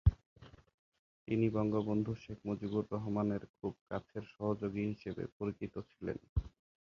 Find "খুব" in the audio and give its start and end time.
3.55-3.73